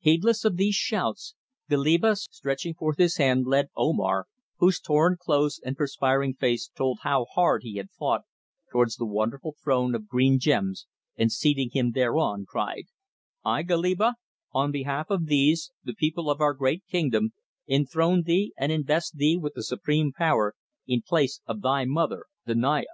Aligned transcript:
Heedless 0.00 0.44
of 0.44 0.58
these 0.58 0.74
shouts, 0.74 1.34
Goliba, 1.70 2.14
stretching 2.14 2.74
forth 2.74 2.98
his 2.98 3.16
hand, 3.16 3.46
led 3.46 3.70
Omar, 3.74 4.26
whose 4.58 4.78
torn 4.78 5.16
clothes 5.18 5.58
and 5.64 5.74
perspiring 5.74 6.34
face 6.34 6.68
told 6.68 6.98
how 7.00 7.24
hard 7.32 7.62
he 7.62 7.76
had 7.76 7.88
fought, 7.90 8.24
towards 8.70 8.96
the 8.96 9.06
wonderful 9.06 9.56
throne 9.64 9.94
of 9.94 10.06
green 10.06 10.38
gems, 10.38 10.86
and 11.16 11.32
seating 11.32 11.70
him 11.72 11.92
thereon, 11.92 12.44
cried: 12.46 12.88
"I, 13.42 13.62
Goliba, 13.62 14.16
on 14.52 14.70
behalf 14.70 15.08
of 15.08 15.28
these, 15.28 15.70
the 15.82 15.94
people 15.94 16.28
of 16.28 16.42
our 16.42 16.52
great 16.52 16.84
kingdom, 16.86 17.32
enthrone 17.66 18.24
thee 18.24 18.52
and 18.58 18.70
invest 18.70 19.16
thee 19.16 19.38
with 19.38 19.54
the 19.54 19.62
supreme 19.62 20.12
power 20.12 20.54
in 20.86 21.00
place 21.00 21.40
of 21.46 21.62
thy 21.62 21.86
mother, 21.86 22.26
the 22.44 22.54
Naya." 22.54 22.84